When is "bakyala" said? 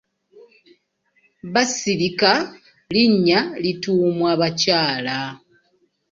4.41-5.17